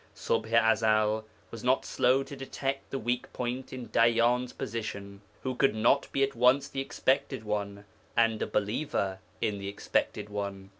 [0.17, 5.53] Ṣubḥ i Ezel was not slow to detect the weak point in Dayyan's position, who
[5.53, 7.85] could not be at once the Expected One
[8.17, 10.69] and a believer in the Expected One.